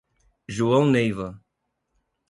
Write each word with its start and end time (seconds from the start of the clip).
João 0.49 0.87
Neiva 0.89 1.39